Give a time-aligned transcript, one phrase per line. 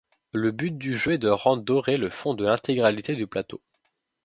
[0.33, 3.61] Le but du jeu est de rendre doré le fond de l'intégralité du plateau.